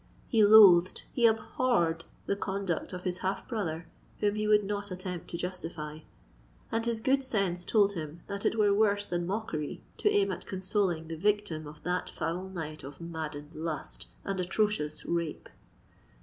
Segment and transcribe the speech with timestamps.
[0.27, 3.87] He loathed—he abhorred the conduct of his half brother,
[4.19, 8.73] whom he would not attempt to justify;—and his good sense told him that it were
[8.73, 13.53] worse than mockery to aim at consoling the victim of that foul night of maddened
[13.53, 15.47] lust and atrocious rape.